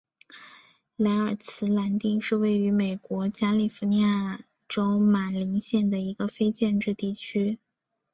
[0.95, 7.59] 莱尔兹兰丁是位于美国加利福尼亚州马林县的一个非建制地区。